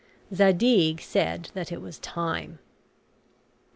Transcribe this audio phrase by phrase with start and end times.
[0.33, 2.57] Zadig said that it was Time.